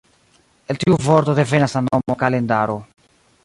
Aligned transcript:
El 0.75 0.79
tiu 0.83 0.97
vorto 1.09 1.37
devenas 1.41 1.77
la 1.79 1.85
nomo 1.91 2.19
“kalendaro”. 2.25 2.83